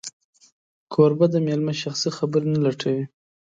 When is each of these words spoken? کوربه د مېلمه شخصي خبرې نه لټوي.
کوربه 0.93 1.25
د 1.31 1.35
مېلمه 1.45 1.73
شخصي 1.81 2.09
خبرې 2.17 2.47
نه 2.53 2.59
لټوي. 2.65 3.03